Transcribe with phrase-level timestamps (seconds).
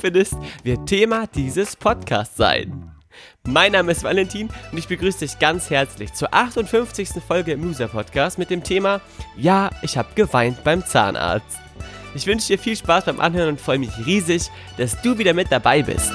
[0.00, 2.90] findest, wird Thema dieses Podcasts sein.
[3.46, 7.08] Mein Name ist Valentin und ich begrüße dich ganz herzlich zur 58.
[7.26, 9.00] Folge im Loser Podcast mit dem Thema
[9.36, 11.58] Ja, ich habe geweint beim Zahnarzt.
[12.14, 15.50] Ich wünsche dir viel Spaß beim Anhören und freue mich riesig, dass du wieder mit
[15.50, 16.12] dabei bist.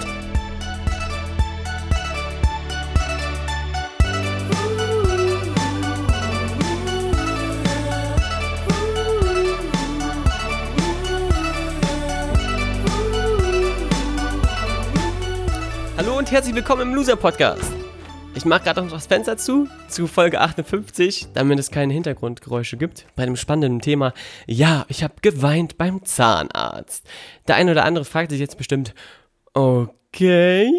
[16.36, 17.72] Herzlich willkommen im Loser Podcast.
[18.34, 23.06] Ich mache gerade noch das Fenster zu, zu Folge 58, damit es keine Hintergrundgeräusche gibt.
[23.16, 24.12] Bei dem spannenden Thema,
[24.46, 27.08] ja, ich habe geweint beim Zahnarzt.
[27.48, 28.94] Der eine oder andere fragt sich jetzt bestimmt,
[29.54, 30.70] okay,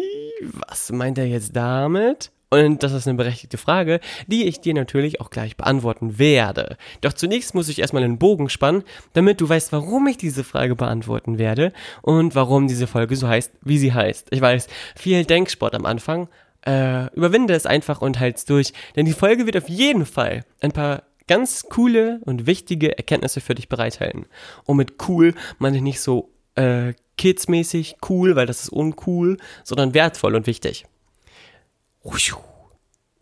[0.67, 2.29] was meint er jetzt damit?
[2.49, 6.77] Und das ist eine berechtigte Frage, die ich dir natürlich auch gleich beantworten werde.
[7.01, 10.75] Doch zunächst muss ich erstmal einen Bogen spannen, damit du weißt, warum ich diese Frage
[10.75, 14.27] beantworten werde und warum diese Folge so heißt, wie sie heißt.
[14.31, 16.29] Ich weiß, viel Denksport am Anfang.
[16.65, 20.71] Äh, überwinde es einfach und halt's durch, denn die Folge wird auf jeden Fall ein
[20.71, 24.25] paar ganz coole und wichtige Erkenntnisse für dich bereithalten.
[24.65, 29.93] Und mit cool meine ich nicht so äh, kidsmäßig cool, weil das ist uncool, sondern
[29.93, 30.85] wertvoll und wichtig.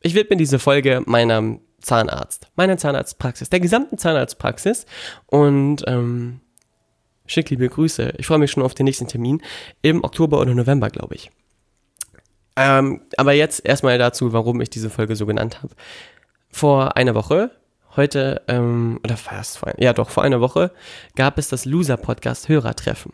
[0.01, 4.85] Ich widme diese Folge meinem Zahnarzt, meiner Zahnarztpraxis, der gesamten Zahnarztpraxis
[5.27, 6.41] und ähm,
[7.25, 8.13] schick liebe Grüße.
[8.17, 9.41] Ich freue mich schon auf den nächsten Termin
[9.81, 11.31] im Oktober oder November, glaube ich.
[12.55, 15.75] Ähm, aber jetzt erstmal dazu, warum ich diese Folge so genannt habe.
[16.49, 17.51] Vor einer Woche,
[17.95, 20.71] heute, ähm, oder fast vor, ja doch, vor einer Woche
[21.15, 23.13] gab es das Loser-Podcast Hörertreffen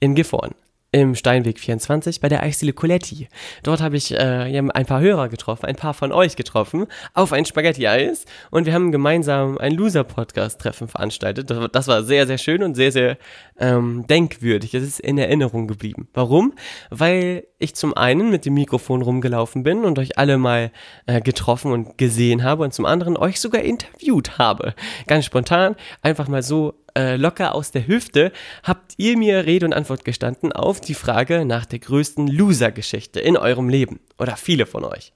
[0.00, 0.54] in Gifhorn
[0.94, 3.26] im Steinweg 24 bei der Eisdiele Coletti.
[3.64, 7.44] Dort habe ich äh, ein paar Hörer getroffen, ein paar von euch getroffen, auf ein
[7.44, 11.52] Spaghetti-Eis und wir haben gemeinsam ein Loser-Podcast-Treffen veranstaltet.
[11.72, 13.18] Das war sehr, sehr schön und sehr, sehr
[13.58, 14.72] ähm, denkwürdig.
[14.72, 16.06] Es ist in Erinnerung geblieben.
[16.14, 16.54] Warum?
[16.90, 20.70] Weil ich zum einen mit dem Mikrofon rumgelaufen bin und euch alle mal
[21.06, 24.74] äh, getroffen und gesehen habe und zum anderen euch sogar interviewt habe.
[25.08, 28.32] Ganz spontan, einfach mal so äh, locker aus der Hüfte
[28.62, 33.36] habt ihr mir Rede und Antwort gestanden auf die Frage nach der größten Loser-Geschichte in
[33.36, 34.00] eurem Leben.
[34.18, 35.12] Oder viele von euch.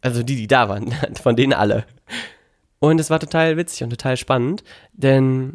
[0.00, 0.92] Also die, die da waren,
[1.22, 1.84] von denen alle.
[2.78, 5.54] Und es war total witzig und total spannend, denn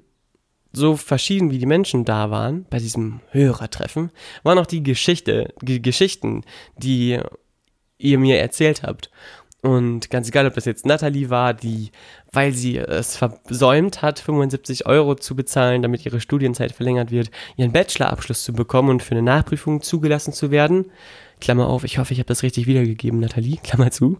[0.72, 4.12] so verschieden wie die Menschen da waren bei diesem Hörertreffen,
[4.44, 6.44] waren auch die Geschichte, die Geschichten,
[6.78, 7.20] die
[7.98, 9.10] ihr mir erzählt habt.
[9.66, 11.90] Und ganz egal, ob das jetzt Natalie war, die,
[12.32, 17.72] weil sie es versäumt hat, 75 Euro zu bezahlen, damit ihre Studienzeit verlängert wird, ihren
[17.72, 20.92] Bachelorabschluss zu bekommen und für eine Nachprüfung zugelassen zu werden.
[21.42, 24.20] Klammer auf, ich hoffe, ich habe das richtig wiedergegeben, Nathalie, Klammer zu.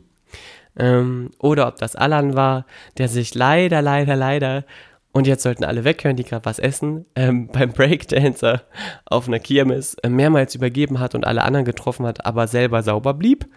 [0.80, 2.66] Ähm, oder ob das Alan war,
[2.98, 4.66] der sich leider, leider, leider,
[5.12, 8.64] und jetzt sollten alle weghören, die gerade was essen, ähm, beim Breakdancer
[9.06, 13.14] auf einer Kirmes äh, mehrmals übergeben hat und alle anderen getroffen hat, aber selber sauber
[13.14, 13.48] blieb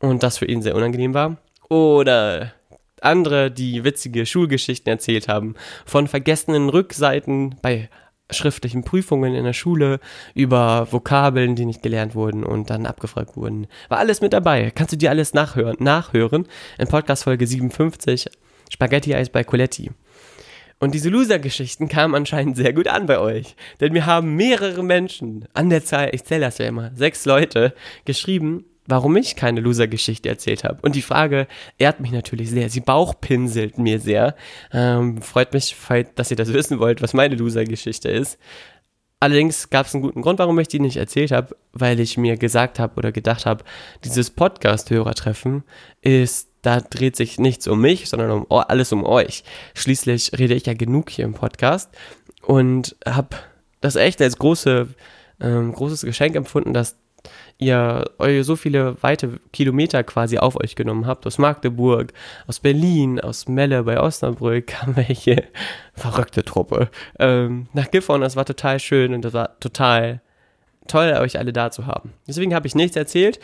[0.00, 1.38] und das für ihn sehr unangenehm war.
[1.68, 2.52] Oder
[3.00, 7.88] andere, die witzige Schulgeschichten erzählt haben, von vergessenen Rückseiten bei
[8.30, 10.00] schriftlichen Prüfungen in der Schule
[10.34, 13.68] über Vokabeln, die nicht gelernt wurden und dann abgefragt wurden.
[13.88, 14.72] War alles mit dabei.
[14.74, 16.46] Kannst du dir alles nachhören, nachhören
[16.78, 18.26] in Podcast Folge 57
[18.72, 19.92] Spaghetti Eis bei Coletti.
[20.78, 23.56] Und diese Loser-Geschichten kamen anscheinend sehr gut an bei euch.
[23.80, 27.74] Denn wir haben mehrere Menschen an der Zahl, ich zähle das ja immer, sechs Leute,
[28.04, 30.78] geschrieben, warum ich keine Loser-Geschichte erzählt habe.
[30.82, 31.46] Und die Frage
[31.78, 32.68] ehrt mich natürlich sehr.
[32.70, 34.34] Sie bauchpinselt mir sehr.
[34.72, 35.76] Ähm, freut mich,
[36.14, 38.38] dass ihr das wissen wollt, was meine Loser-Geschichte ist.
[39.18, 42.36] Allerdings gab es einen guten Grund, warum ich die nicht erzählt habe, weil ich mir
[42.36, 43.64] gesagt habe oder gedacht habe,
[44.04, 45.64] dieses Podcast-Hörertreffen
[46.02, 49.42] ist, da dreht sich nichts um mich, sondern um alles um euch.
[49.74, 51.90] Schließlich rede ich ja genug hier im Podcast
[52.42, 53.36] und habe
[53.80, 54.88] das echt als große,
[55.40, 56.96] ähm, großes Geschenk empfunden, dass
[57.58, 62.12] ihr euch so viele weite Kilometer quasi auf euch genommen habt, aus Magdeburg,
[62.46, 65.44] aus Berlin, aus Melle bei Osnabrück kam welche
[65.94, 68.20] verrückte Truppe ähm, nach Gifhorn.
[68.20, 70.20] Das war total schön und das war total
[70.86, 72.12] toll, euch alle da zu haben.
[72.28, 73.40] Deswegen habe ich nichts erzählt,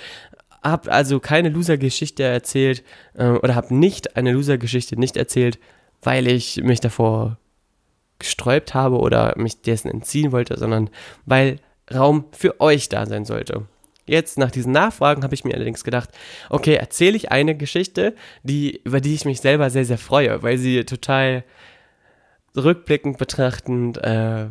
[0.63, 5.59] habe also keine Loser-Geschichte erzählt äh, oder habe nicht eine Loser-Geschichte nicht erzählt,
[6.03, 7.39] weil ich mich davor
[8.19, 10.91] gesträubt habe oder mich dessen entziehen wollte, sondern
[11.27, 11.59] weil
[11.93, 13.67] Raum für euch da sein sollte.
[14.13, 16.11] Jetzt nach diesen Nachfragen habe ich mir allerdings gedacht,
[16.51, 20.59] okay, erzähle ich eine Geschichte, die, über die ich mich selber sehr, sehr freue, weil
[20.59, 21.45] sie total
[22.55, 24.49] rückblickend betrachtend äh,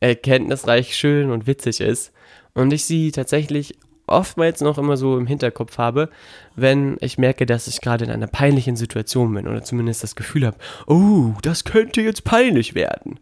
[0.00, 2.12] erkenntnisreich, schön und witzig ist.
[2.52, 3.78] Und ich sie tatsächlich
[4.08, 6.10] oftmals noch immer so im Hinterkopf habe,
[6.56, 10.46] wenn ich merke, dass ich gerade in einer peinlichen Situation bin oder zumindest das Gefühl
[10.46, 10.56] habe,
[10.88, 13.20] oh, das könnte jetzt peinlich werden.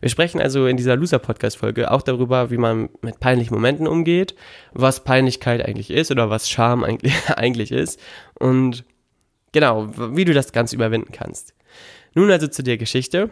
[0.00, 4.34] Wir sprechen also in dieser Loser-Podcast-Folge auch darüber, wie man mit peinlichen Momenten umgeht,
[4.72, 6.84] was Peinlichkeit eigentlich ist oder was Scham
[7.36, 8.00] eigentlich, ist
[8.38, 8.84] und
[9.52, 11.54] genau, wie du das Ganze überwinden kannst.
[12.14, 13.30] Nun also zu der Geschichte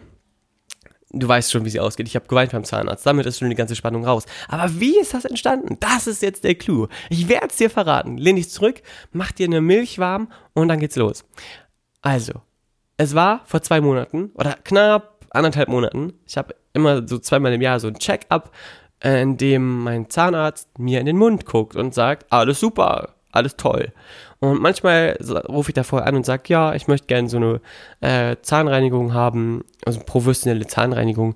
[1.14, 2.08] du weißt schon, wie sie ausgeht.
[2.08, 3.06] Ich habe geweint beim Zahnarzt.
[3.06, 4.24] Damit ist schon die ganze Spannung raus.
[4.48, 5.78] Aber wie ist das entstanden?
[5.80, 6.88] Das ist jetzt der Clou.
[7.08, 8.18] Ich werde es dir verraten.
[8.18, 8.82] Lehn dich zurück,
[9.12, 11.24] mach dir eine Milch warm und dann geht's los.
[12.02, 12.34] Also,
[12.96, 16.12] es war vor zwei Monaten oder knapp anderthalb Monaten.
[16.26, 18.50] Ich habe immer so zweimal im Jahr so ein Check-up,
[19.02, 23.56] äh, in dem mein Zahnarzt mir in den Mund guckt und sagt, alles super, alles
[23.56, 23.92] toll.
[24.40, 27.60] Und manchmal rufe ich da vorher an und sage, ja, ich möchte gerne so eine
[28.00, 31.34] äh, Zahnreinigung haben, also professionelle Zahnreinigung.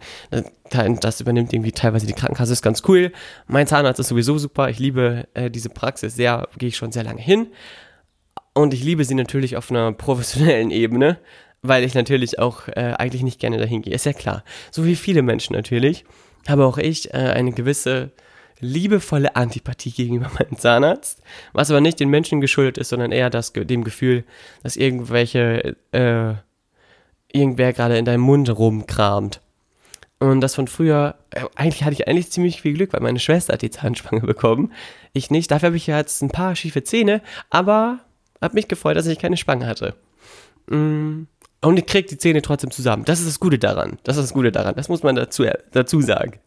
[0.70, 3.12] Das übernimmt irgendwie teilweise die Krankenkasse, ist ganz cool.
[3.46, 4.68] Mein Zahnarzt ist sowieso super.
[4.68, 7.46] Ich liebe äh, diese Praxis sehr, gehe ich schon sehr lange hin.
[8.52, 11.18] Und ich liebe sie natürlich auf einer professionellen Ebene,
[11.62, 13.94] weil ich natürlich auch äh, eigentlich nicht gerne dahin gehe.
[13.94, 14.44] Ist ja klar.
[14.70, 16.04] So wie viele Menschen natürlich,
[16.48, 18.12] habe auch ich äh, eine gewisse
[18.60, 21.22] liebevolle Antipathie gegenüber meinem Zahnarzt,
[21.52, 24.24] was aber nicht den Menschen geschuldet ist, sondern eher das, dem Gefühl,
[24.62, 26.34] dass irgendwelche, äh,
[27.32, 29.40] irgendwer gerade in deinem Mund rumkramt.
[30.20, 33.52] Und das von früher, äh, eigentlich hatte ich eigentlich ziemlich viel Glück, weil meine Schwester
[33.52, 34.72] hat die Zahnspange bekommen.
[35.12, 35.50] Ich nicht.
[35.50, 38.00] Dafür habe ich jetzt ein paar schiefe Zähne, aber
[38.42, 39.94] habe mich gefreut, dass ich keine Spange hatte.
[40.66, 41.24] Mm.
[41.60, 43.04] Und ich kriege die Zähne trotzdem zusammen.
[43.04, 43.98] Das ist das Gute daran.
[44.04, 44.74] Das ist das Gute daran.
[44.76, 46.38] Das muss man dazu, dazu sagen.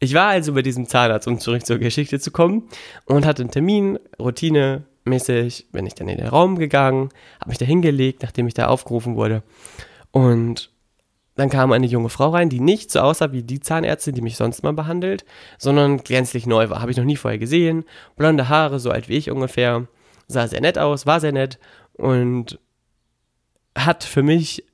[0.00, 2.68] Ich war also bei diesem Zahnarzt, um zurück zur Geschichte zu kommen,
[3.04, 7.66] und hatte einen Termin, routinemäßig, bin ich dann in den Raum gegangen, habe mich da
[7.66, 9.42] hingelegt, nachdem ich da aufgerufen wurde.
[10.10, 10.70] Und
[11.36, 14.36] dann kam eine junge Frau rein, die nicht so aussah wie die Zahnärztin, die mich
[14.36, 15.24] sonst mal behandelt,
[15.58, 16.80] sondern gänzlich neu war.
[16.80, 17.84] Habe ich noch nie vorher gesehen.
[18.16, 19.86] Blonde Haare, so alt wie ich ungefähr.
[20.28, 21.58] Sah sehr nett aus, war sehr nett
[21.94, 22.58] und
[23.76, 24.64] hat für mich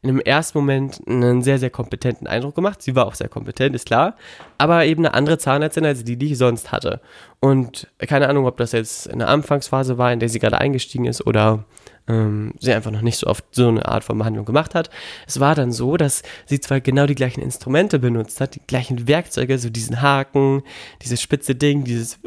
[0.00, 2.82] in dem ersten Moment einen sehr, sehr kompetenten Eindruck gemacht.
[2.82, 4.16] Sie war auch sehr kompetent, ist klar.
[4.56, 7.00] Aber eben eine andere Zahnärztin als die, die ich sonst hatte.
[7.40, 11.04] Und keine Ahnung, ob das jetzt in der Anfangsphase war, in der sie gerade eingestiegen
[11.04, 11.64] ist oder
[12.06, 14.88] ähm, sie einfach noch nicht so oft so eine Art von Behandlung gemacht hat.
[15.26, 19.08] Es war dann so, dass sie zwar genau die gleichen Instrumente benutzt hat, die gleichen
[19.08, 20.62] Werkzeuge, so diesen Haken,
[21.02, 22.18] dieses spitze Ding, dieses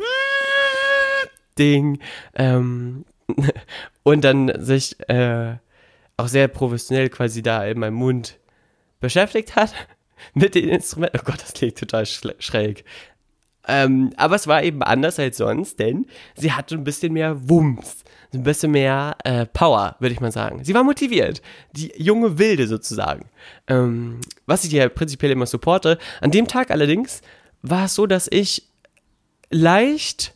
[1.57, 1.99] Ding,
[2.35, 3.05] ähm,
[4.03, 5.55] und dann sich äh,
[6.17, 8.39] auch sehr professionell quasi da in meinem Mund
[8.99, 9.73] beschäftigt hat
[10.33, 11.19] mit den Instrumenten.
[11.19, 12.85] Oh Gott, das klingt total schräg.
[13.67, 18.03] Ähm, aber es war eben anders als sonst, denn sie hatte ein bisschen mehr Wumms,
[18.33, 20.63] ein bisschen mehr äh, Power, würde ich mal sagen.
[20.63, 21.41] Sie war motiviert,
[21.73, 23.29] die junge Wilde sozusagen.
[23.67, 25.99] Ähm, was ich ja prinzipiell immer supporte.
[26.21, 27.21] An dem Tag allerdings
[27.61, 28.67] war es so, dass ich
[29.51, 30.33] leicht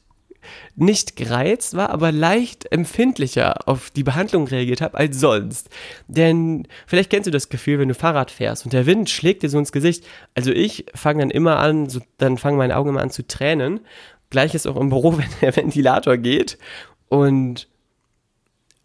[0.76, 5.70] nicht gereizt war, aber leicht empfindlicher auf die Behandlung reagiert habe als sonst.
[6.08, 9.50] Denn vielleicht kennst du das Gefühl, wenn du Fahrrad fährst und der Wind schlägt dir
[9.50, 10.06] so ins Gesicht.
[10.34, 13.82] Also ich fange dann immer an, so, dann fangen meine Augen immer an zu tränen.
[14.30, 16.58] Gleiches auch im Büro, wenn der Ventilator geht.
[17.08, 17.68] Und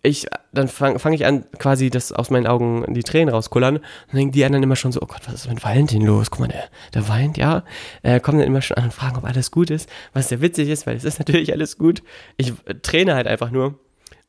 [0.03, 3.77] ich, dann fange fang ich an, quasi, dass aus meinen Augen die Tränen rauskullern.
[3.77, 6.31] Und dann denken die anderen immer schon so, oh Gott, was ist mit Valentin los?
[6.31, 6.65] Guck mal, der,
[6.95, 7.65] der weint, ja.
[8.03, 10.69] Äh, kommen dann immer schon an und fragen, ob alles gut ist, was sehr witzig
[10.69, 12.03] ist, weil es ist natürlich alles gut.
[12.37, 13.79] Ich äh, träne halt einfach nur.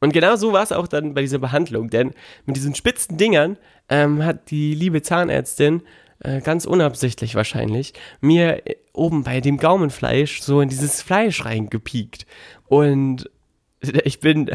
[0.01, 2.13] Und genau so war es auch dann bei dieser Behandlung, denn
[2.46, 5.84] mit diesen spitzen Dingern ähm, hat die liebe Zahnärztin
[6.20, 12.25] äh, ganz unabsichtlich wahrscheinlich, mir äh, oben bei dem Gaumenfleisch so in dieses Fleisch reingepiekt.
[12.68, 13.30] Und
[13.82, 14.51] ich bin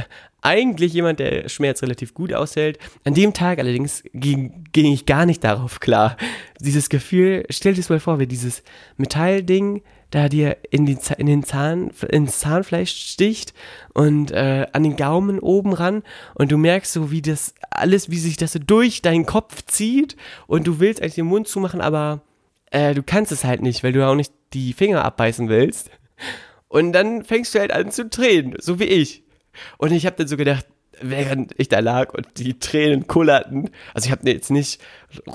[0.47, 2.79] eigentlich jemand, der Schmerz relativ gut aushält.
[3.05, 6.17] An dem Tag allerdings ging, ging ich gar nicht darauf klar.
[6.61, 8.63] Dieses Gefühl, stell dir das mal vor, wie dieses
[8.97, 13.55] Metallding da dir in, die, in den Zahn, ins Zahnfleisch sticht
[13.93, 18.19] und äh, an den Gaumen oben ran und du merkst so, wie das alles, wie
[18.19, 22.23] sich das so durch deinen Kopf zieht und du willst eigentlich den Mund zumachen, aber
[22.71, 25.91] äh, du kannst es halt nicht, weil du auch nicht die Finger abbeißen willst.
[26.69, 29.26] Und dann fängst du halt an zu tränen, so wie ich.
[29.79, 30.67] Und ich habe dann so gedacht,
[31.01, 34.81] während ich da lag und die Tränen kullerten, also ich habe jetzt nicht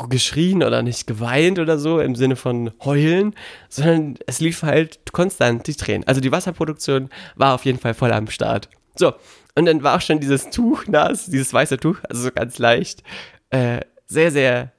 [0.09, 3.35] geschrien oder nicht geweint oder so im Sinne von heulen,
[3.69, 6.07] sondern es lief halt konstant die Tränen.
[6.07, 8.69] Also die Wasserproduktion war auf jeden Fall voll am Start.
[8.95, 9.13] So,
[9.55, 13.03] und dann war auch schon dieses Tuch nass, dieses weiße Tuch, also so ganz leicht,
[13.49, 14.71] äh, sehr, sehr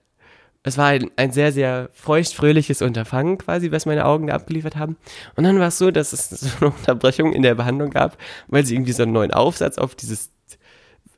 [0.65, 4.97] es war ein, ein sehr, sehr feuchtfröhliches Unterfangen quasi, was meine Augen da abgeliefert haben.
[5.35, 8.17] Und dann war es so, dass es so eine Unterbrechung in der Behandlung gab,
[8.47, 10.31] weil sie irgendwie so einen neuen Aufsatz auf dieses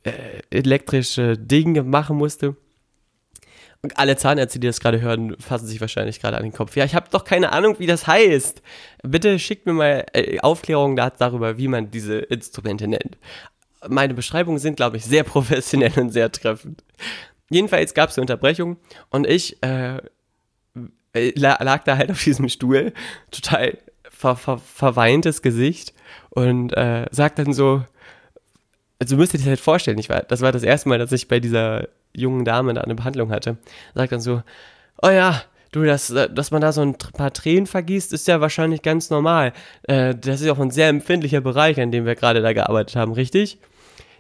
[0.05, 0.13] äh,
[0.51, 2.57] elektrische Ding machen musste.
[3.83, 6.75] Und alle Zahnärzte, die das gerade hören, fassen sich wahrscheinlich gerade an den Kopf.
[6.75, 8.63] Ja, ich habe doch keine Ahnung, wie das heißt.
[9.03, 13.19] Bitte schickt mir mal äh, Aufklärungen darüber, wie man diese Instrumente nennt.
[13.87, 16.83] Meine Beschreibungen sind, glaube ich, sehr professionell und sehr treffend.
[17.51, 18.79] Jedenfalls gab es eine Unterbrechung
[19.11, 19.99] und ich äh,
[21.15, 22.93] lag da halt auf diesem Stuhl,
[23.31, 23.79] total
[24.11, 25.93] ver ver verweintes Gesicht
[26.31, 27.85] und äh, sagt dann so,
[28.99, 31.29] also müsst ihr dir halt vorstellen, ich war, das war das erste Mal, dass ich
[31.29, 33.59] bei dieser jungen Dame da eine Behandlung hatte,
[33.95, 34.43] sagt dann so,
[35.03, 38.83] oh ja, du, dass, dass man da so ein paar Tränen vergießt, ist ja wahrscheinlich
[38.83, 39.53] ganz normal.
[39.83, 43.13] Äh, das ist auch ein sehr empfindlicher Bereich, an dem wir gerade da gearbeitet haben,
[43.13, 43.59] richtig?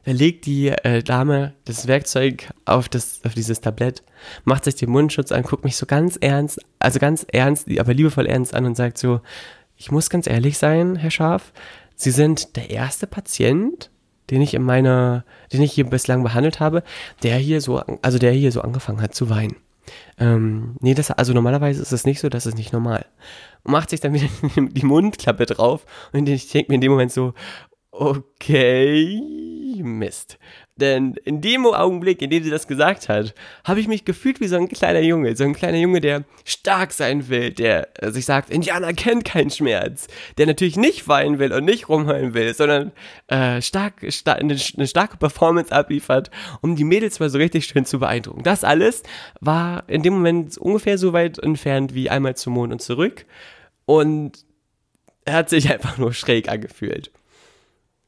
[0.04, 4.02] Da legt die äh, Dame das Werkzeug auf, das, auf dieses Tablett,
[4.44, 8.26] macht sich den Mundschutz an, guckt mich so ganz ernst, also ganz ernst, aber liebevoll
[8.26, 9.20] ernst an und sagt so,
[9.76, 11.52] ich muss ganz ehrlich sein, Herr Scharf,
[11.96, 13.90] Sie sind der erste Patient,
[14.30, 16.82] den ich in meiner, den ich hier bislang behandelt habe,
[17.22, 19.56] der hier so, also der hier so angefangen hat zu weinen.
[20.18, 23.04] Ähm, nee, das, also normalerweise ist es nicht so, das ist nicht normal.
[23.62, 27.12] Und macht sich dann wieder die Mundklappe drauf und ich denke mir in dem Moment
[27.12, 27.34] so,
[27.94, 29.20] okay,
[29.82, 30.38] Mist.
[30.76, 34.48] Denn in dem Augenblick, in dem sie das gesagt hat, habe ich mich gefühlt wie
[34.48, 35.36] so ein kleiner Junge.
[35.36, 40.08] So ein kleiner Junge, der stark sein will, der sich sagt, Indianer kennt keinen Schmerz.
[40.36, 42.90] Der natürlich nicht weinen will und nicht rumheulen will, sondern
[43.28, 47.84] äh, stark, star eine, eine starke Performance abliefert, um die Mädels mal so richtig schön
[47.84, 48.42] zu beeindrucken.
[48.42, 49.04] Das alles
[49.40, 53.26] war in dem Moment ungefähr so weit entfernt wie einmal zum Mond und zurück.
[53.86, 54.44] Und
[55.24, 57.12] er hat sich einfach nur schräg angefühlt.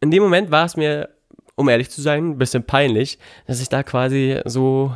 [0.01, 1.09] In dem Moment war es mir
[1.57, 4.95] um ehrlich zu sein, ein bisschen peinlich, dass ich da quasi so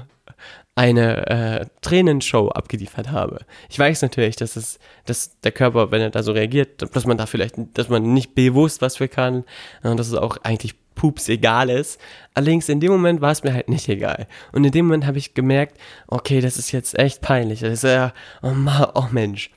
[0.76, 3.40] eine äh, Tränenshow abgeliefert habe.
[3.69, 7.19] Ich weiß natürlich, dass es, dass der Körper, wenn er da so reagiert, dass man
[7.19, 9.45] da vielleicht, dass man nicht bewusst was für kann
[9.83, 12.00] und dass es auch eigentlich pups egal ist.
[12.35, 14.26] Allerdings in dem Moment war es mir halt nicht egal.
[14.52, 17.61] Und in dem Moment habe ich gemerkt, okay, das ist jetzt echt peinlich.
[17.61, 18.52] Das ist ja, oh,
[18.95, 19.50] oh Mensch.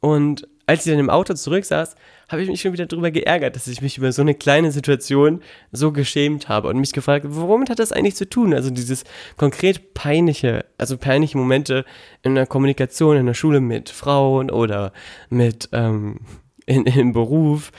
[0.00, 1.96] Und als ich dann im Auto zurück saß,
[2.28, 5.42] habe ich mich schon wieder darüber geärgert, dass ich mich über so eine kleine Situation
[5.72, 8.54] so geschämt habe und mich gefragt, womit hat das eigentlich zu tun?
[8.54, 9.02] Also dieses
[9.36, 11.84] konkret peinliche, also peinliche Momente
[12.22, 14.92] in der Kommunikation in der Schule mit Frauen oder
[15.28, 16.20] mit ähm,
[16.66, 17.72] im Beruf,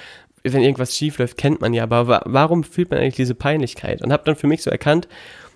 [0.43, 4.01] wenn irgendwas schief läuft, kennt man ja, aber warum fühlt man eigentlich diese Peinlichkeit?
[4.01, 5.07] Und habe dann für mich so erkannt,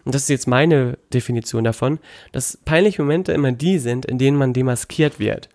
[0.06, 2.00] und das ist jetzt meine Definition davon,
[2.32, 5.50] dass peinliche Momente immer die sind, in denen man demaskiert wird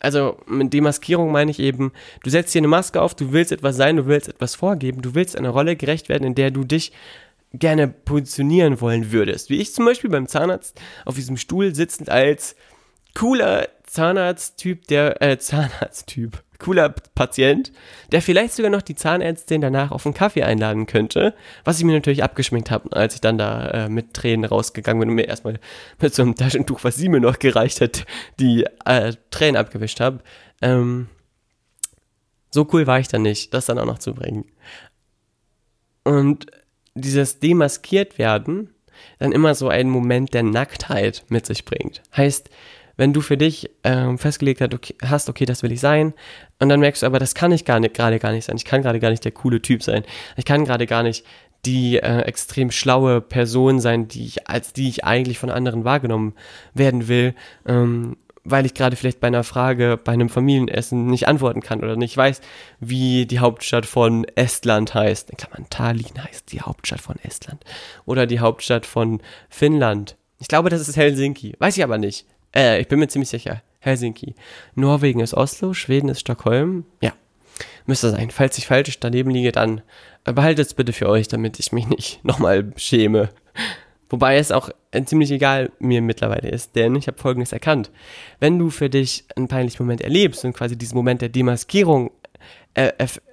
[0.00, 1.92] also mit Demaskierung meine ich eben,
[2.24, 5.14] du setzt dir eine Maske auf, du willst etwas sein, du willst etwas vorgeben, du
[5.14, 6.92] willst einer Rolle gerecht werden, in der du dich
[7.52, 9.50] gerne positionieren wollen würdest.
[9.50, 12.56] Wie ich zum Beispiel beim Zahnarzt auf diesem Stuhl sitzend als
[13.14, 17.72] cooler Zahnarzttyp, der, äh, Zahnarzttyp, cooler Patient,
[18.12, 21.94] der vielleicht sogar noch die Zahnärztin danach auf einen Kaffee einladen könnte, was ich mir
[21.94, 25.58] natürlich abgeschminkt habe, als ich dann da äh, mit Tränen rausgegangen bin und mir erstmal
[26.00, 28.06] mit so einem Taschentuch, was sie mir noch gereicht hat,
[28.38, 30.20] die äh, Tränen abgewischt habe.
[30.62, 31.08] Ähm,
[32.50, 34.44] so cool war ich dann nicht, das dann auch noch zu bringen.
[36.04, 36.46] Und
[36.94, 38.74] dieses demaskiert werden
[39.18, 42.02] dann immer so einen Moment der Nacktheit mit sich bringt.
[42.16, 42.50] Heißt,
[43.00, 46.12] wenn du für dich ähm, festgelegt hast okay, hast, okay, das will ich sein,
[46.58, 48.56] und dann merkst du aber, das kann ich gar nicht, gerade gar nicht sein.
[48.56, 50.04] Ich kann gerade gar nicht der coole Typ sein.
[50.36, 51.24] Ich kann gerade gar nicht
[51.64, 56.34] die äh, extrem schlaue Person sein, die ich, als die ich eigentlich von anderen wahrgenommen
[56.74, 57.34] werden will,
[57.66, 61.96] ähm, weil ich gerade vielleicht bei einer Frage, bei einem Familienessen nicht antworten kann oder
[61.96, 62.42] nicht weiß,
[62.80, 65.30] wie die Hauptstadt von Estland heißt.
[65.30, 67.64] In Klammern, Tallinn heißt die Hauptstadt von Estland.
[68.04, 70.18] Oder die Hauptstadt von Finnland.
[70.38, 71.54] Ich glaube, das ist Helsinki.
[71.58, 72.26] Weiß ich aber nicht.
[72.54, 73.62] Äh, ich bin mir ziemlich sicher.
[73.80, 74.34] Helsinki.
[74.74, 76.84] Norwegen ist Oslo, Schweden ist Stockholm.
[77.00, 77.12] Ja,
[77.86, 78.30] müsste sein.
[78.30, 79.82] Falls ich falsch daneben liege, dann
[80.24, 83.30] behaltet es bitte für euch, damit ich mich nicht nochmal schäme.
[84.10, 84.70] Wobei es auch
[85.04, 87.90] ziemlich egal mir mittlerweile ist, denn ich habe Folgendes erkannt.
[88.40, 92.10] Wenn du für dich einen peinlichen Moment erlebst und quasi diesen Moment der Demaskierung
[92.74, 92.90] äh,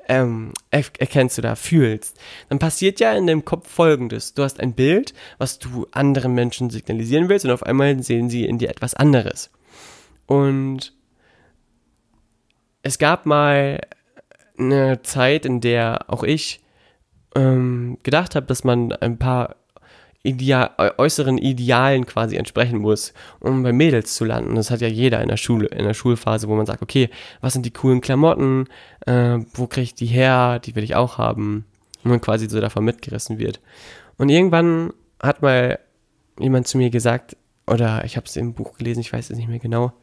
[0.08, 2.18] ähm, erkennst du da, fühlst,
[2.50, 4.34] dann passiert ja in deinem Kopf Folgendes.
[4.34, 8.46] Du hast ein Bild, was du anderen Menschen signalisieren willst und auf einmal sehen sie
[8.46, 9.52] in dir etwas anderes.
[10.26, 10.94] Und
[12.84, 13.82] es gab mal
[14.58, 16.62] eine Zeit, in der auch ich
[17.36, 19.57] ähm, gedacht habe, dass man ein paar
[20.28, 24.56] Ideal, äußeren Idealen quasi entsprechen muss, um bei Mädels zu landen.
[24.56, 27.10] Das hat ja jeder in der Schule, in der Schulphase, wo man sagt, okay,
[27.42, 28.68] was sind die coolen Klamotten,
[29.06, 31.66] äh, wo kriege ich die her, die will ich auch haben,
[32.04, 33.62] und man quasi so davon mitgerissen wird.
[34.18, 34.92] Und irgendwann
[35.22, 35.80] hat mal
[36.40, 39.50] jemand zu mir gesagt, oder ich habe es im Buch gelesen, ich weiß es nicht
[39.50, 39.94] mehr genau,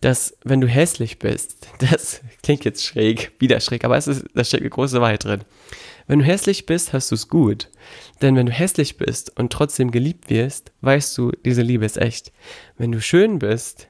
[0.00, 4.44] dass wenn du hässlich bist, das klingt jetzt schräg, wieder schräg, aber es ist, da
[4.44, 5.42] steckt eine große Wahrheit drin.
[6.06, 7.68] Wenn du hässlich bist, hast du es gut.
[8.20, 12.32] Denn wenn du hässlich bist und trotzdem geliebt wirst, weißt du, diese Liebe ist echt.
[12.76, 13.88] Wenn du schön bist,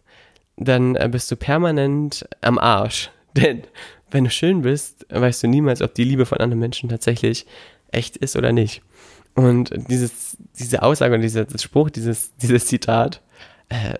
[0.57, 3.11] dann äh, bist du permanent am Arsch.
[3.37, 3.63] Denn
[4.11, 7.47] wenn du schön bist, weißt du niemals, ob die Liebe von anderen Menschen tatsächlich
[7.91, 8.83] echt ist oder nicht.
[9.35, 13.23] Und dieses, diese Aussage und dieser Spruch, dieses, dieses Zitat,
[13.71, 13.95] äh,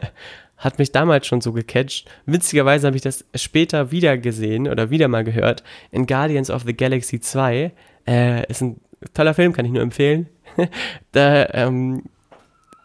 [0.64, 2.10] hat mich damals schon so gecatcht.
[2.24, 6.74] Witzigerweise habe ich das später wieder gesehen oder wieder mal gehört in Guardians of the
[6.74, 7.70] Galaxy 2.
[8.06, 8.80] Äh, ist ein
[9.12, 10.28] toller Film, kann ich nur empfehlen.
[11.12, 12.04] da ähm,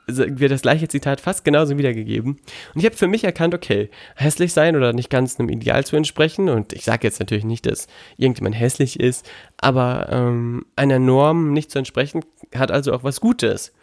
[0.07, 2.39] wird das gleiche Zitat fast genauso wiedergegeben.
[2.73, 5.95] Und ich habe für mich erkannt, okay, hässlich sein oder nicht ganz einem Ideal zu
[5.95, 6.49] entsprechen.
[6.49, 11.71] Und ich sage jetzt natürlich nicht, dass irgendjemand hässlich ist, aber ähm, einer Norm nicht
[11.71, 13.73] zu entsprechen, hat also auch was Gutes.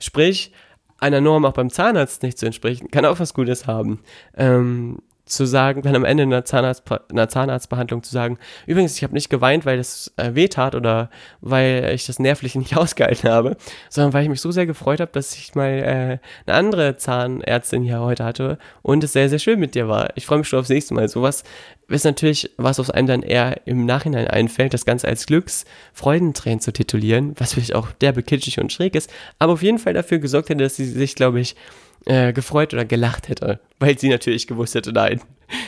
[0.00, 0.52] Sprich,
[0.98, 4.00] einer Norm auch beim Zahnarzt nicht zu entsprechen, kann auch was Gutes haben.
[4.36, 9.12] Ähm, zu sagen, dann am Ende einer, Zahnarzt, einer Zahnarztbehandlung zu sagen, übrigens, ich habe
[9.12, 13.56] nicht geweint, weil es äh, weh tat oder weil ich das nervlich nicht ausgehalten habe,
[13.90, 17.82] sondern weil ich mich so sehr gefreut habe, dass ich mal äh, eine andere Zahnärztin
[17.82, 20.10] hier heute hatte und es sehr, sehr schön mit dir war.
[20.14, 21.08] Ich freue mich schon aufs nächste Mal.
[21.08, 21.42] Sowas
[21.88, 26.72] ist natürlich, was aus einem dann eher im Nachhinein einfällt, das Ganze als Glücksfreudentränen zu
[26.72, 30.50] titulieren, was vielleicht auch derbe kitschig und schräg ist, aber auf jeden Fall dafür gesorgt
[30.50, 31.56] hätte, dass sie sich, glaube ich,
[32.06, 35.20] äh, gefreut oder gelacht hätte, weil sie natürlich gewusst hätte, nein,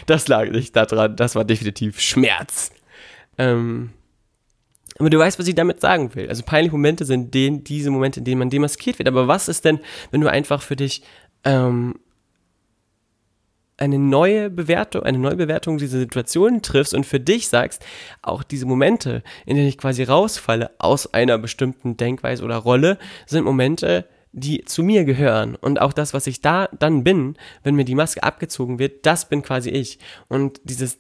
[0.07, 2.71] das lag nicht daran, das war definitiv Schmerz.
[3.37, 3.91] Ähm,
[4.99, 6.29] aber du weißt, was ich damit sagen will.
[6.29, 9.09] Also peinliche Momente sind den, diese Momente, in denen man demaskiert wird.
[9.09, 9.79] Aber was ist denn,
[10.11, 11.03] wenn du einfach für dich
[11.45, 11.95] ähm,
[13.77, 17.85] eine neue Bewertung, eine neue Bewertung dieser Situation triffst und für dich sagst,
[18.23, 23.45] auch diese Momente, in denen ich quasi rausfalle aus einer bestimmten Denkweise oder Rolle, sind
[23.45, 25.57] Momente, die zu mir gehören.
[25.57, 29.29] Und auch das, was ich da dann bin, wenn mir die Maske abgezogen wird, das
[29.29, 29.99] bin quasi ich.
[30.29, 30.99] Und dieses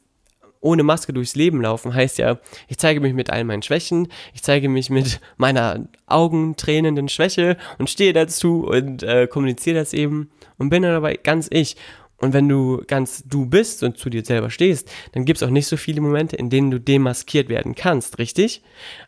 [0.60, 4.42] ohne Maske durchs Leben laufen heißt ja, ich zeige mich mit all meinen Schwächen, ich
[4.42, 10.70] zeige mich mit meiner augentränenden Schwäche und stehe dazu und äh, kommuniziere das eben und
[10.70, 11.76] bin dann dabei ganz ich.
[12.20, 15.52] Und wenn du ganz du bist und zu dir selber stehst, dann gibt es auch
[15.52, 18.62] nicht so viele Momente, in denen du demaskiert werden kannst, richtig?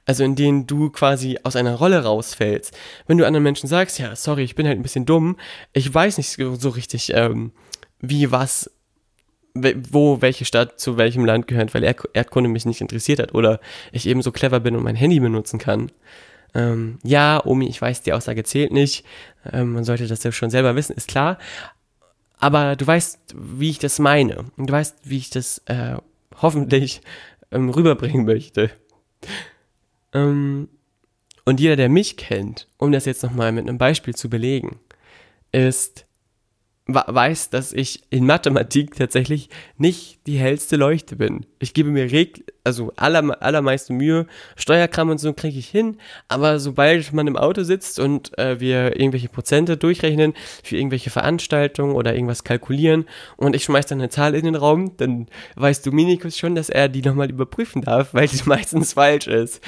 [0.06, 2.76] Also in denen du quasi aus einer Rolle rausfällst.
[3.06, 5.36] Wenn du anderen Menschen sagst, ja, sorry, ich bin halt ein bisschen dumm,
[5.72, 7.50] ich weiß nicht so richtig, ähm,
[8.00, 8.70] wie was,
[9.54, 13.58] wo welche Stadt zu welchem Land gehört, weil Erdkunde mich nicht interessiert hat oder
[13.90, 15.90] ich eben so clever bin und mein Handy benutzen kann.
[16.54, 19.04] Ähm, ja, Omi, ich weiß, die Aussage zählt nicht.
[19.52, 21.38] Ähm, man sollte das ja schon selber wissen, ist klar.
[22.40, 24.46] Aber du weißt, wie ich das meine.
[24.56, 25.96] Und du weißt, wie ich das äh,
[26.40, 27.02] hoffentlich
[27.50, 28.70] ähm, rüberbringen möchte.
[30.12, 30.68] Ähm,
[31.44, 34.80] und jeder, der mich kennt, um das jetzt nochmal mit einem Beispiel zu belegen,
[35.52, 36.06] ist,
[36.94, 39.48] weiß, dass ich in Mathematik tatsächlich
[39.78, 41.46] nicht die hellste Leuchte bin.
[41.58, 44.26] Ich gebe mir reg also aller, allermeiste Mühe,
[44.56, 45.96] Steuerkram und so kriege ich hin,
[46.28, 51.94] aber sobald man im Auto sitzt und äh, wir irgendwelche Prozente durchrechnen für irgendwelche Veranstaltungen
[51.94, 55.26] oder irgendwas kalkulieren und ich schmeiß dann eine Zahl in den Raum, dann
[55.56, 59.60] weißt Dominikus schon, dass er die nochmal überprüfen darf, weil die meistens falsch ist.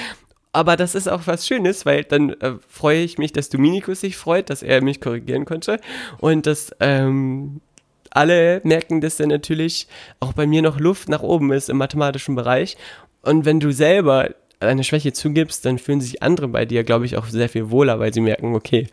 [0.52, 4.16] Aber das ist auch was Schönes, weil dann äh, freue ich mich, dass Dominikus sich
[4.16, 5.80] freut, dass er mich korrigieren konnte
[6.18, 7.62] und dass ähm,
[8.10, 9.88] alle merken, dass da natürlich
[10.20, 12.76] auch bei mir noch Luft nach oben ist im mathematischen Bereich.
[13.22, 17.16] Und wenn du selber eine Schwäche zugibst, dann fühlen sich andere bei dir, glaube ich,
[17.16, 18.88] auch sehr viel wohler, weil sie merken, okay,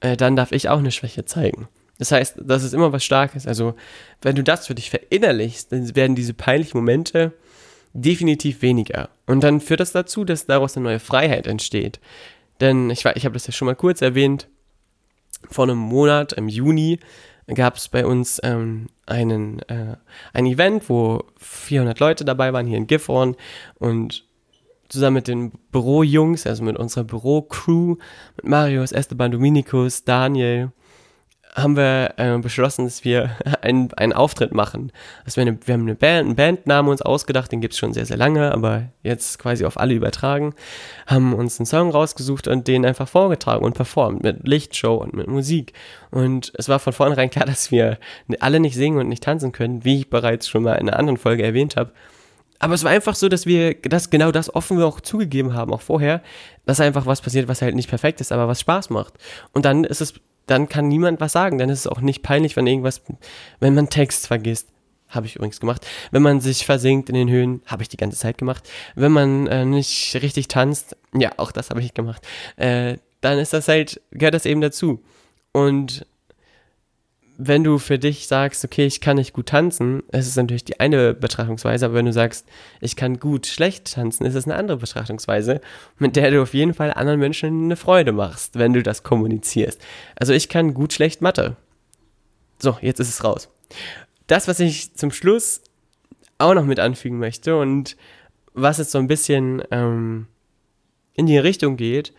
[0.00, 1.68] äh, dann darf ich auch eine Schwäche zeigen.
[1.98, 3.46] Das heißt, das ist immer was Starkes.
[3.46, 3.74] Also,
[4.22, 7.32] wenn du das für dich verinnerlichst, dann werden diese peinlichen Momente
[7.92, 9.08] definitiv weniger.
[9.26, 12.00] Und dann führt das dazu, dass daraus eine neue Freiheit entsteht.
[12.60, 14.48] Denn ich, ich habe das ja schon mal kurz erwähnt,
[15.50, 16.98] vor einem Monat, im Juni,
[17.54, 19.96] gab es bei uns ähm, einen, äh,
[20.32, 23.36] ein Event, wo 400 Leute dabei waren hier in Gifhorn
[23.78, 24.24] und
[24.88, 27.96] zusammen mit den Bürojungs, also mit unserer Bürocrew,
[28.36, 30.72] mit Marius, Esteban, Dominikus, Daniel,
[31.54, 33.30] haben wir äh, beschlossen, dass wir
[33.62, 34.92] einen, einen Auftritt machen.
[35.24, 37.92] Also wir, eine, wir haben eine Band, einen Bandnamen uns ausgedacht, den gibt es schon
[37.92, 40.54] sehr, sehr lange, aber jetzt quasi auf alle übertragen,
[41.06, 45.26] haben uns einen Song rausgesucht und den einfach vorgetragen und performt mit Lichtshow und mit
[45.26, 45.72] Musik.
[46.10, 47.98] Und es war von vornherein klar, dass wir
[48.40, 51.18] alle nicht singen und nicht tanzen können, wie ich bereits schon mal in einer anderen
[51.18, 51.92] Folge erwähnt habe.
[52.60, 55.80] Aber es war einfach so, dass wir das genau das offen auch zugegeben haben, auch
[55.80, 56.22] vorher,
[56.66, 59.14] dass einfach was passiert, was halt nicht perfekt ist, aber was Spaß macht.
[59.52, 60.14] Und dann ist es
[60.50, 61.58] dann kann niemand was sagen.
[61.58, 63.02] Dann ist es auch nicht peinlich, wenn irgendwas,
[63.60, 64.68] wenn man Text vergisst.
[65.08, 65.86] Habe ich übrigens gemacht.
[66.10, 68.68] Wenn man sich versinkt in den Höhen, habe ich die ganze Zeit gemacht.
[68.94, 72.26] Wenn man äh, nicht richtig tanzt, ja, auch das habe ich gemacht.
[72.56, 75.02] Äh, dann ist das halt, gehört das eben dazu.
[75.52, 76.06] Und
[77.40, 80.80] wenn du für dich sagst, okay, ich kann nicht gut tanzen, ist es natürlich die
[80.80, 82.48] eine Betrachtungsweise, aber wenn du sagst,
[82.80, 85.60] ich kann gut schlecht tanzen, ist es eine andere Betrachtungsweise,
[85.98, 89.80] mit der du auf jeden Fall anderen Menschen eine Freude machst, wenn du das kommunizierst.
[90.16, 91.54] Also ich kann gut schlecht Mathe.
[92.58, 93.48] So, jetzt ist es raus.
[94.26, 95.62] Das, was ich zum Schluss
[96.38, 97.96] auch noch mit anfügen möchte und
[98.52, 100.26] was jetzt so ein bisschen ähm,
[101.14, 102.12] in die Richtung geht,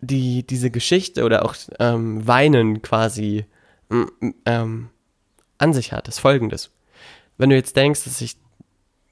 [0.00, 3.46] die diese Geschichte oder auch ähm, Weinen quasi
[3.90, 4.90] ähm,
[5.58, 6.70] an sich hat, ist folgendes.
[7.36, 8.36] Wenn du jetzt denkst, dass ich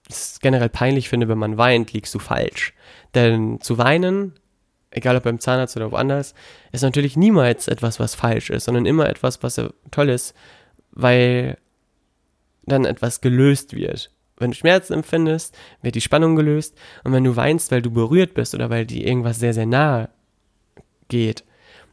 [0.08, 2.74] es generell peinlich finde, wenn man weint, liegst du falsch.
[3.14, 4.34] Denn zu weinen,
[4.90, 6.34] egal ob beim Zahnarzt oder woanders,
[6.72, 9.60] ist natürlich niemals etwas, was falsch ist, sondern immer etwas, was
[9.90, 10.34] toll ist,
[10.92, 11.58] weil
[12.64, 14.10] dann etwas gelöst wird.
[14.38, 16.76] Wenn du Schmerzen empfindest, wird die Spannung gelöst.
[17.04, 20.10] Und wenn du weinst, weil du berührt bist oder weil dir irgendwas sehr, sehr nahe
[21.08, 21.44] geht,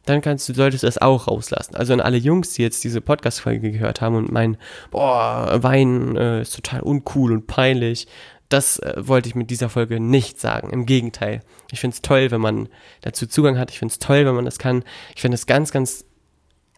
[0.04, 1.76] dann kannst du, solltest du das auch rauslassen.
[1.76, 4.56] Also an alle Jungs, die jetzt diese Podcast-Folge gehört haben und meinen,
[4.90, 8.06] boah, Weinen äh, ist total uncool und peinlich.
[8.48, 10.70] Das äh, wollte ich mit dieser Folge nicht sagen.
[10.70, 11.40] Im Gegenteil.
[11.70, 12.68] Ich finde es toll, wenn man
[13.00, 13.70] dazu Zugang hat.
[13.70, 14.84] Ich finde es toll, wenn man das kann.
[15.14, 16.04] Ich finde es ganz, ganz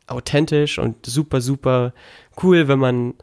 [0.06, 1.92] authentisch und super, super
[2.42, 3.14] cool, wenn man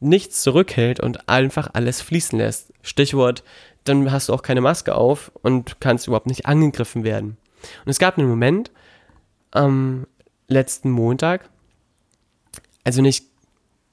[0.00, 2.72] nichts zurückhält und einfach alles fließen lässt.
[2.82, 3.44] Stichwort,
[3.84, 7.36] dann hast du auch keine Maske auf und kannst überhaupt nicht angegriffen werden.
[7.84, 8.70] Und es gab einen Moment
[9.52, 10.06] am
[10.48, 11.48] letzten Montag,
[12.84, 13.26] also nicht,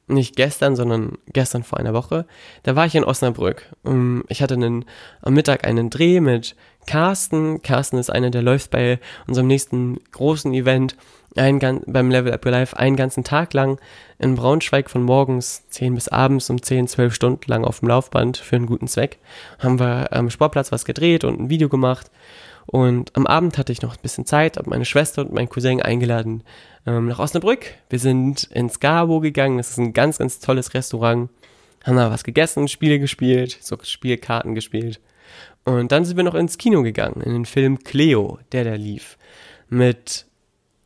[0.08, 2.26] nicht gestern, sondern gestern vor einer Woche,
[2.64, 3.70] da war ich in Osnabrück.
[4.28, 4.86] Ich hatte einen,
[5.22, 6.56] am Mittag einen Dreh mit
[6.88, 7.62] Carsten.
[7.62, 10.96] Carsten ist einer, der läuft bei unserem nächsten großen Event
[11.36, 13.80] ein, beim Level Up Your Life einen ganzen Tag lang
[14.18, 18.38] in Braunschweig von morgens 10 bis abends um 10, 12 Stunden lang auf dem Laufband
[18.38, 19.20] für einen guten Zweck.
[19.60, 22.10] Haben wir am Sportplatz was gedreht und ein Video gemacht
[22.72, 25.82] und am Abend hatte ich noch ein bisschen Zeit, habe meine Schwester und meinen Cousin
[25.82, 26.44] eingeladen
[26.86, 27.74] ähm, nach Osnabrück.
[27.90, 31.32] Wir sind ins Gabo gegangen, das ist ein ganz, ganz tolles Restaurant.
[31.84, 35.00] Haben da was gegessen, Spiele gespielt, so Spielkarten gespielt.
[35.66, 39.18] Und dann sind wir noch ins Kino gegangen, in den Film Cleo, der da lief.
[39.70, 40.28] Mit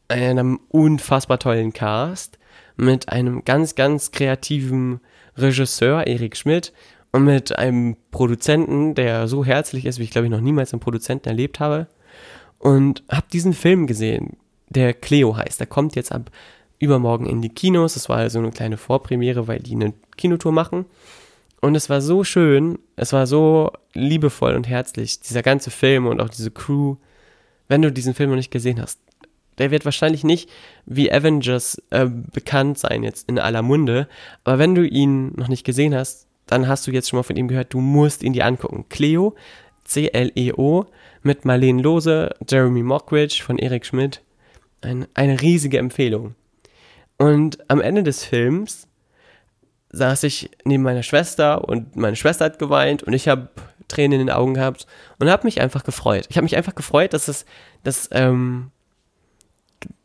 [0.07, 2.39] einem unfassbar tollen Cast,
[2.77, 5.01] mit einem ganz, ganz kreativen
[5.35, 6.71] Regisseur, Erik Schmidt,
[7.19, 11.29] mit einem Produzenten, der so herzlich ist, wie ich glaube ich noch niemals einen Produzenten
[11.29, 11.87] erlebt habe.
[12.59, 14.37] Und habe diesen Film gesehen,
[14.69, 15.59] der Cleo heißt.
[15.59, 16.31] Der kommt jetzt ab
[16.79, 17.93] übermorgen in die Kinos.
[17.93, 20.85] Das war also eine kleine Vorpremiere, weil die eine Kinotour machen.
[21.61, 26.19] Und es war so schön, es war so liebevoll und herzlich, dieser ganze Film und
[26.19, 26.97] auch diese Crew.
[27.69, 28.99] Wenn du diesen Film noch nicht gesehen hast,
[29.57, 30.49] der wird wahrscheinlich nicht
[30.85, 34.09] wie Avengers äh, bekannt sein jetzt in aller Munde,
[34.43, 37.35] aber wenn du ihn noch nicht gesehen hast, dann hast du jetzt schon mal von
[37.35, 38.85] ihm gehört, du musst ihn dir angucken.
[38.89, 39.35] Cleo,
[39.85, 40.85] C-L-E-O,
[41.21, 44.21] mit Marlene Lose, Jeremy Mockridge von Erik Schmidt.
[44.81, 46.35] Ein, eine riesige Empfehlung.
[47.17, 48.87] Und am Ende des Films
[49.91, 53.49] saß ich neben meiner Schwester und meine Schwester hat geweint und ich habe
[53.87, 54.87] Tränen in den Augen gehabt
[55.19, 56.25] und habe mich einfach gefreut.
[56.29, 57.45] Ich habe mich einfach gefreut, dass es,
[57.83, 58.71] dass ähm,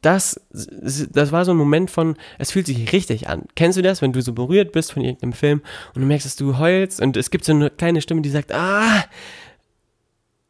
[0.00, 3.44] das, das war so ein Moment von, es fühlt sich richtig an.
[3.54, 5.62] Kennst du das, wenn du so berührt bist von irgendeinem Film
[5.94, 8.52] und du merkst, dass du heulst und es gibt so eine kleine Stimme, die sagt,
[8.52, 9.04] ah,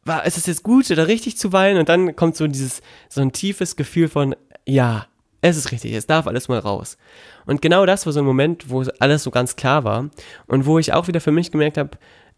[0.04, 1.78] war, ist es jetzt gut oder richtig zu weinen?
[1.78, 4.34] Und dann kommt so dieses, so ein tiefes Gefühl von,
[4.66, 5.06] ja,
[5.40, 6.98] es ist richtig, es darf alles mal raus.
[7.46, 10.10] Und genau das war so ein Moment, wo alles so ganz klar war
[10.46, 11.90] und wo ich auch wieder für mich gemerkt habe,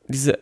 [0.07, 0.39] diese,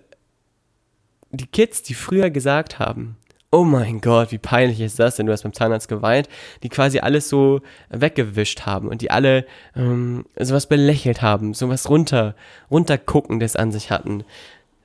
[1.31, 3.17] die Kids, die früher gesagt haben,
[3.51, 6.29] oh mein Gott, wie peinlich ist das denn, du hast beim Zahnarzt geweint,
[6.63, 12.35] die quasi alles so weggewischt haben und die alle ähm, sowas belächelt haben, sowas runter,
[12.71, 14.25] runterguckendes an sich hatten.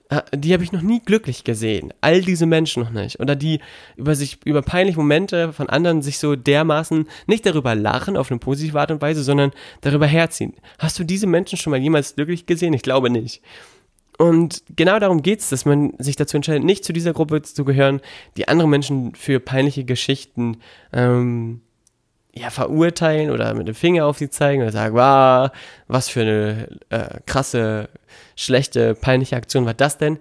[0.10, 1.94] Äh, die habe ich noch nie glücklich gesehen.
[2.02, 3.20] All diese Menschen noch nicht.
[3.20, 3.60] Oder die
[3.96, 8.40] über sich, über peinliche Momente von anderen sich so dermaßen nicht darüber lachen auf eine
[8.40, 10.54] positive Art und Weise, sondern darüber herziehen.
[10.80, 12.74] Hast du diese Menschen schon mal jemals glücklich gesehen?
[12.74, 13.42] Ich glaube nicht.
[14.18, 17.66] Und genau darum geht es, dass man sich dazu entscheidet, nicht zu dieser Gruppe zu
[17.66, 18.02] gehören,
[18.38, 20.58] die andere Menschen für peinliche Geschichten
[20.92, 21.62] ähm,
[22.36, 25.52] ja, verurteilen oder mit dem Finger auf sie zeigen oder sagen, wow,
[25.88, 27.90] was für eine äh, krasse,
[28.36, 30.20] schlechte, peinliche Aktion war das denn?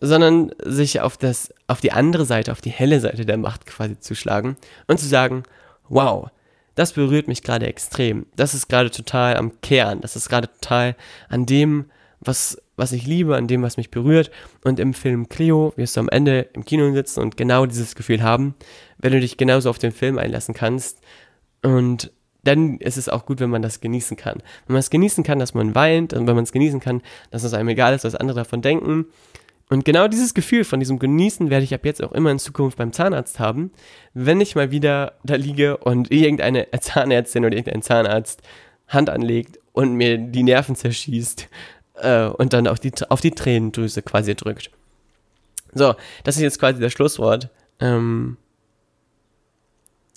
[0.00, 3.98] Sondern sich auf, das, auf die andere Seite, auf die helle Seite der Macht quasi
[4.00, 4.56] zu schlagen
[4.88, 5.44] und zu sagen,
[5.88, 6.28] wow,
[6.74, 8.26] das berührt mich gerade extrem.
[8.34, 10.00] Das ist gerade total am Kern.
[10.00, 10.96] Das ist gerade total
[11.28, 14.30] an dem, was was ich liebe, an dem, was mich berührt.
[14.64, 18.22] Und im Film Cleo wirst du am Ende im Kino sitzen und genau dieses Gefühl
[18.22, 18.54] haben,
[18.98, 21.00] wenn du dich genauso auf den Film einlassen kannst.
[21.62, 22.10] Und
[22.42, 24.42] dann ist es auch gut, wenn man das genießen kann.
[24.66, 27.44] Wenn man es genießen kann, dass man weint und wenn man es genießen kann, dass
[27.44, 29.06] es einem egal ist, was andere davon denken.
[29.70, 32.76] Und genau dieses Gefühl von diesem Genießen werde ich ab jetzt auch immer in Zukunft
[32.78, 33.70] beim Zahnarzt haben,
[34.12, 38.42] wenn ich mal wieder da liege und irgendeine Zahnärztin oder irgendein Zahnarzt
[38.88, 41.48] Hand anlegt und mir die Nerven zerschießt
[42.02, 44.70] äh, und dann auf die, auf die Tränendrüse quasi drückt.
[45.74, 47.48] So, das ist jetzt quasi das Schlusswort.
[47.80, 48.36] Ähm,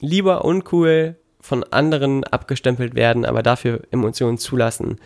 [0.02, 5.00] lieber uncool von anderen abgestempelt werden, aber dafür Emotionen zulassen,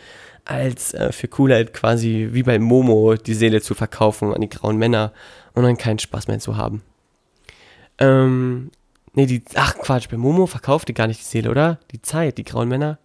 [0.46, 4.78] als äh, für Coolheit quasi wie bei Momo die Seele zu verkaufen an die grauen
[4.78, 5.13] Männer
[5.54, 6.82] und dann keinen Spaß mehr zu haben.
[7.98, 8.72] Ähm,
[9.13, 11.80] nee, die, ach Quatsch, bei Momo verkauft die gar nicht die Seele, oder?
[11.92, 12.98] Die Zeit, die grauen Männer.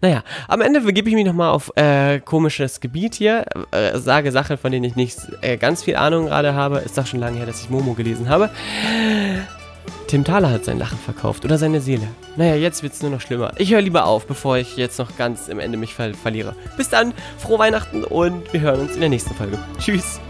[0.00, 4.58] Naja, am Ende begebe ich mich nochmal auf äh, komisches Gebiet hier, äh, sage Sachen,
[4.58, 6.78] von denen ich nicht äh, ganz viel Ahnung gerade habe.
[6.78, 8.50] Ist doch schon lange her, dass ich Momo gelesen habe.
[10.06, 12.06] Tim Thaler hat sein Lachen verkauft oder seine Seele.
[12.36, 13.52] Naja, jetzt wird es nur noch schlimmer.
[13.58, 16.54] Ich höre lieber auf, bevor ich jetzt noch ganz im Ende mich ver verliere.
[16.76, 19.58] Bis dann, frohe Weihnachten und wir hören uns in der nächsten Folge.
[19.78, 20.20] Tschüss.